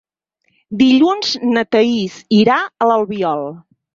Dilluns 0.79 1.33
na 1.57 1.63
Thaís 1.75 2.17
irà 2.39 2.57
a 2.65 2.89
l'Albiol. 2.93 3.45